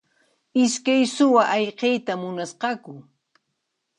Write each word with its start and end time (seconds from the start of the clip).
Iskay 0.63 1.01
suwa 1.15 1.43
ayqiyta 1.55 2.13
munasqaku. 2.21 2.93